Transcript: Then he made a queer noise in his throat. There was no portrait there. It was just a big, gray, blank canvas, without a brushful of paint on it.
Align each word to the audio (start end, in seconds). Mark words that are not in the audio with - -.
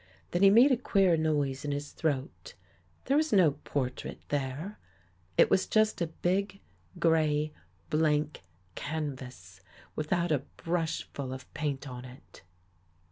Then 0.31 0.41
he 0.41 0.49
made 0.49 0.71
a 0.71 0.77
queer 0.77 1.15
noise 1.15 1.63
in 1.63 1.71
his 1.71 1.91
throat. 1.91 2.55
There 3.05 3.15
was 3.17 3.31
no 3.31 3.51
portrait 3.51 4.19
there. 4.29 4.79
It 5.37 5.51
was 5.51 5.67
just 5.67 6.01
a 6.01 6.07
big, 6.07 6.59
gray, 6.97 7.53
blank 7.91 8.41
canvas, 8.73 9.61
without 9.95 10.31
a 10.31 10.41
brushful 10.57 11.31
of 11.31 11.53
paint 11.53 11.87
on 11.87 12.05
it. 12.05 12.41